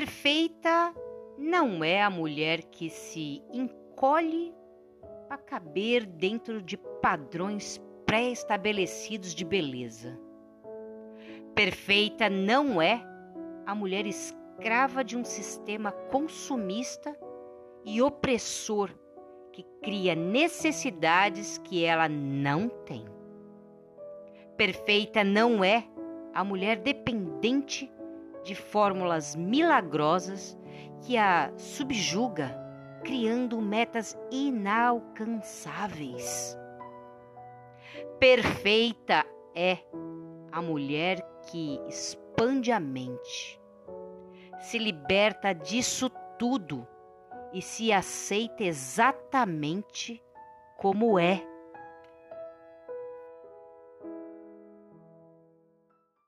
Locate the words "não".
1.36-1.84, 12.30-12.80, 22.08-22.70, 25.22-25.62